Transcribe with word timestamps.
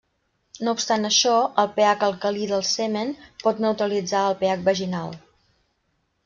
No 0.67 0.71
obstant 0.77 1.09
això, 1.09 1.33
el 1.63 1.69
pH 1.75 2.05
alcalí 2.07 2.47
del 2.53 2.63
semen 2.71 3.13
pot 3.45 3.61
neutralitzar 3.67 4.23
el 4.31 4.35
pH 4.41 4.65
vaginal. 4.71 5.15